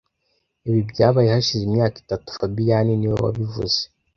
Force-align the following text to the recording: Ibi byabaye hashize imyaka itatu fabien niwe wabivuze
Ibi 0.67 0.81
byabaye 0.91 1.27
hashize 1.35 1.63
imyaka 1.65 1.95
itatu 2.03 2.27
fabien 2.37 2.87
niwe 2.99 3.15
wabivuze 3.25 3.79